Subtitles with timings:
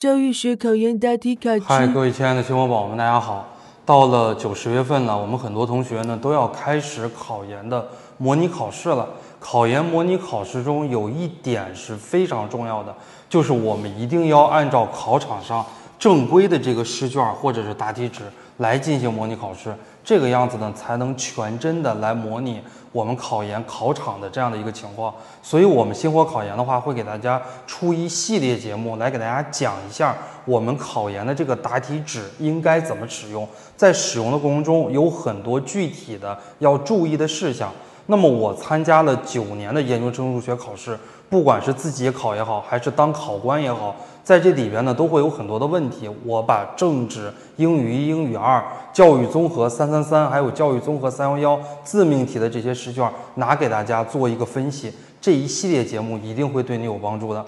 [0.00, 3.46] 教育学考研答题卡嗨，各位亲爱的新伙宝们，大家好！
[3.84, 9.06] 到了九十月份了，我们很多同学呢都要开始考研的模拟考试了。
[9.38, 12.96] 考研模拟考试中有一点是非常重要的，
[13.28, 15.62] 就是我们一定要按照考场上
[15.98, 18.22] 正规的这个试卷或者是答题纸
[18.60, 19.74] 来进行模拟考试，
[20.04, 22.60] 这个样子呢才能全真的来模拟
[22.92, 25.12] 我们考研考场的这样的一个情况。
[25.42, 30.14] 所以，我们星火考研的话，会给大家出一系列节目来给大家讲一下
[30.44, 37.72] 我们考研的这个答题纸应该怎么使用，在使用的过程中有很多具体的要注意的事项。
[38.06, 46.10] 那么我参加了九年的研究生入学考试，不管是自己考也好，还是当考官也好，在这里边呢都会有很多的问题。
[46.24, 57.44] 我把政治、英语一、英语二、教育综合三三三，还有教育综合三幺幺自命题的这些试卷拿给大家做一个分析，这一系列节目一定会对你有帮助的。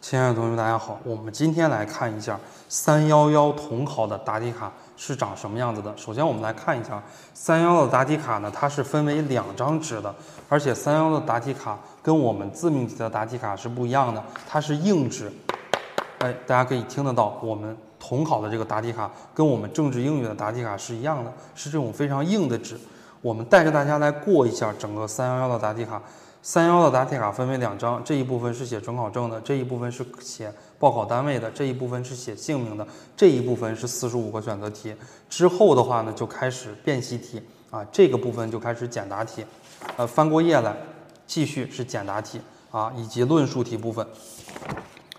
[0.00, 2.40] 亲爱的同学们，大家好，我们今天来看一下
[2.70, 5.94] 三幺幺统考的答题卡是长什么样子的。
[5.94, 7.00] 首先，我们来看一下
[7.34, 10.12] 三幺幺的答题卡呢，它是分为两张纸的，
[10.48, 15.30] 而且三幺幺的答题卡跟我们自命题的答题卡是不一样的，它是硬纸。
[16.20, 22.80] 哎，大家可以听得到，我们统考的这个答题卡跟我们政治英语的答题卡是一样的，是这种非常硬的纸。
[23.20, 26.00] 我们带着大家来过一下整个三幺幺的答题卡。
[26.42, 34.94] 三幺的答题卡分为两张，这一部分是写准考证的，这一部分是写报考单位的，这一部分是写姓名的，这一部分是四十五个选择题。
[35.28, 39.44] 之后的话呢，就开始辨析题啊，这个部分就开始简答题。
[39.98, 40.74] 呃，翻过页来，
[41.26, 44.06] 继续是简答题啊，以及论述题部分。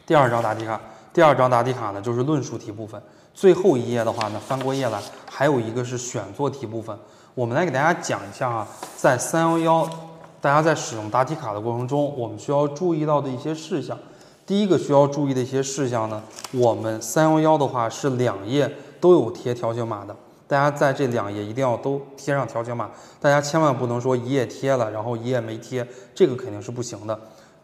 [0.08, 0.82] 第二张答题卡，
[1.14, 3.00] 第二张答题卡呢就是论述题部分。
[3.36, 6.98] 最后一页的话呢，翻过页来，还有一个是选做题部分。
[7.36, 10.11] 我们来给大家讲一下啊，在三幺幺。
[10.42, 13.98] 大家在使用答题卡的过程中，我们需要注意到的一些事项。
[14.44, 18.70] 第一个需要注意的一些事项呢，我们三幺幺的话是两页
[19.00, 20.14] 都有贴条形码的，
[20.48, 22.90] 大家在这两页一定要都贴上条形码。
[23.20, 27.18] 大家千万不能说一页贴了，然后一页没贴，这个肯定是不行的。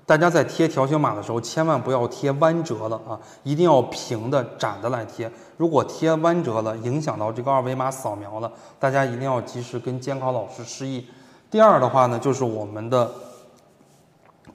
[0.06, 5.30] 大家在贴条形码的时候，千万不要贴弯折了啊，一定要平的、展的来贴。
[5.58, 8.50] 如果贴弯折了，影响到这个二维码扫描了，
[8.80, 11.06] 大家一定要及时跟监考老师示意。
[11.50, 13.09] 第二的话呢，就是我们的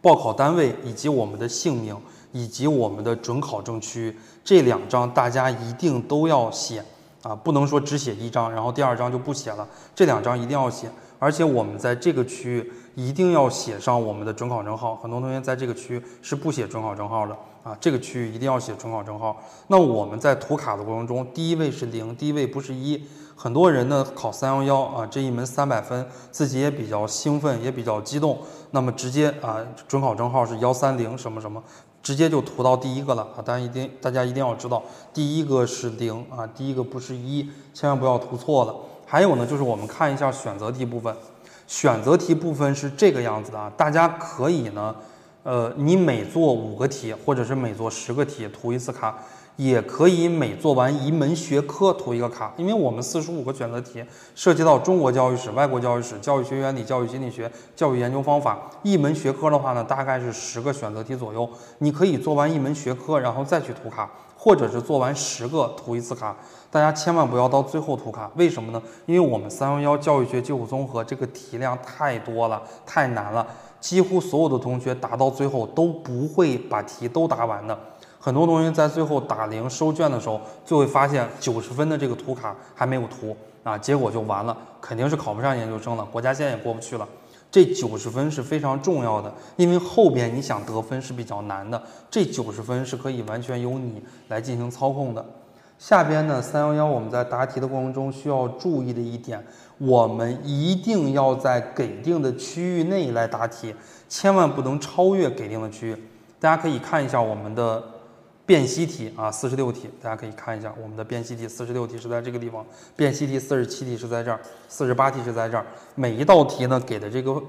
[0.01, 1.97] 报考单位以及我们的姓名
[2.33, 6.85] 以及我们的准考证区这两张，大家一定都要写
[7.23, 10.91] 啊，不能说只写一张，然后第二张就不写了，这两张一定要写。
[11.19, 19.41] 而且我们在这个区域一定要写上我们的准考证号，很多同学在这个区域是不写准考证号的啊，这个区域一定要写准考证号。
[19.69, 23.01] 那我们在涂卡的过程中，第一位是零，第一位不是一。
[23.35, 28.39] 很多人呢考三幺幺啊，这一门三百分，自己也比较兴奋，也比较激动，
[28.71, 31.63] 那么直接啊准考证号是幺三零什么什么，
[32.03, 33.39] 直接就涂到第一个了啊！
[33.45, 34.83] 大家一定大家一定要知道，
[35.15, 38.75] 第一个是零啊，第一个不是一，千万不要涂错了。
[39.07, 41.15] 还有呢，就是我们看一下选择题部分，
[41.67, 44.95] 选择题部分是这个样子的啊，大家可以呢，
[45.45, 49.19] 呃，你每做五个题，或者是每做十个题涂一次卡。
[49.57, 54.03] 也可以每做完一门学科涂一个卡，因为我们四十五个选择题
[54.35, 58.59] 涉及到中国教育史、外国教育史、教育学原理、教育心理学、教育研究方法。
[58.83, 61.49] 一门学科的话呢，大概是十个选择题左右。
[61.79, 66.35] 你可以做完一门学科，然后再去涂卡，或者是做完十个涂一次卡。
[66.71, 68.83] 大家千万不要到最后涂卡，为什么呢？
[69.05, 73.47] 因为我们三幺幺教育学基础综合这个题量太多了，太难了，
[73.79, 77.79] 几乎所有的同学答到最后都不会把题都答完的。
[78.25, 87.09] 很多同学在最后打铃收卷的时候，就会发现九十分的这个涂卡还没有涂啊，结果就完了，肯定是考不上研究生了，国家线也过不去了。
[87.51, 95.27] 这九十分是非常重要的，因为后边你想得分是比较难的，这九十分是可以完全由你来进行操控的。
[95.77, 99.45] 下边呢，三幺幺我们在答题的过程中需要注意的一点，
[99.79, 103.75] 我们一定要在给定的区域内来答题，
[104.09, 105.97] 千万不能超越给定的区域。
[106.39, 107.83] 大家可以看一下我们的。
[108.45, 115.65] 辨析题啊，四十六题，大家可以看一下我们的辨析题，四十六题是在这个地方，辨析题四十七题是在这儿，四十八题是在这儿。
[115.95, 117.41] 每一道题呢，给的这个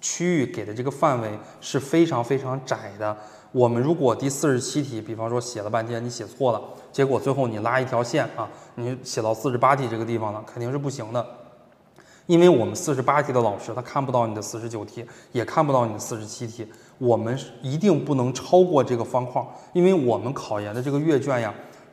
[0.00, 3.16] 区域，给的这个范围是非常非常窄的。
[3.52, 6.60] 我们如果第四十七题，比方说写了半天你写错了，
[6.90, 11.24] 结果最后你拉一条线啊，你写到四十八题这个地方了，肯定是不行的。
[12.26, 16.66] 因为我们四十八题的老师他看不到你的四十九题，也看不到你的四十七题。
[16.98, 21.52] 我们一定不能超过这个方框，因为我们考研的这个阅卷呀，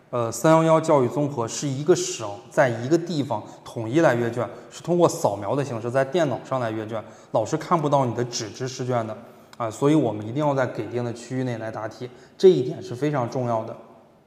[0.09, 9.17] 呃，三幺幺教育综合是一个省在一个地方统一来阅卷，是通过扫描的形式在电脑上来阅卷，老师看不到你的纸质试卷的
[9.57, 13.75] 啊，所以我们一定要在给定的区域内来答题，这一点是非常重要的。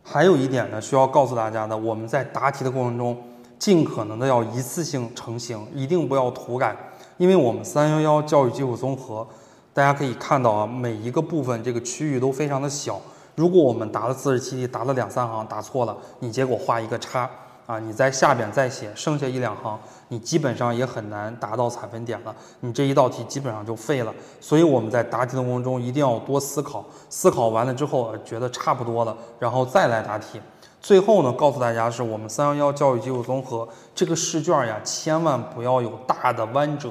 [0.03, 3.17] 还有一点呢，需要告诉大家的，我们在答题的过程中，
[3.59, 6.77] 尽可能的要一次性成型，一定不要涂改，
[7.17, 9.27] 因为我们三幺幺教育基础综合，
[9.75, 13.01] 大家可以看到啊，每一个部分这个区域都非常的小。
[13.35, 17.29] 如果我们答了四十七题，答了两三行，答错了，你结果画一个叉
[17.67, 19.77] 啊，你在下边再写剩下一两行，
[20.07, 24.15] 你基本上也很难达到采分点了，你这一道题基本上就废了。
[24.41, 30.41] 所以我们在答题的过程中一定要多思考，思考完了之后觉得差不多了，然后再来答题。
[30.81, 36.91] 最后呢，告诉大家是我们三幺幺教育机构综合这个试卷呀，千万不要有大的弯折。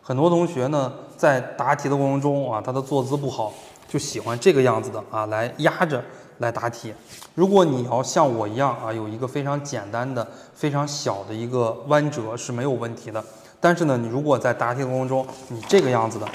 [0.00, 3.52] 很多同学呢在答题的过程中啊，他的坐姿不好。
[3.86, 6.02] 就喜欢这个样子的啊，来压着
[6.38, 6.94] 来答题。
[7.34, 13.22] 如果你要像我一样啊，有一个非常简单的、非常小的一个弯折是没有问题的。
[13.60, 16.28] 但是呢，你如果在答题的过程中，你这个样子的，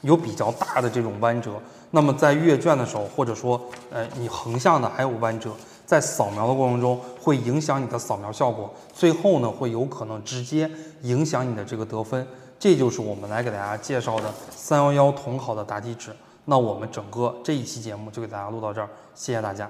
[0.00, 1.52] 有比较大的这种弯折，
[1.90, 3.60] 那么在阅卷的时候，或者说，
[3.90, 5.50] 呃，你横向的还有弯折，
[5.84, 10.70] 在扫描的过程中会影响你的扫描效果，最后呢，会有可能直接
[11.02, 12.26] 影响你的这个得分。
[12.62, 16.14] 这就是我们来给大家介绍的三幺幺统考的答题纸。
[16.44, 19.68] 那我们整个这一期节目就给大家录到这儿，谢谢大家。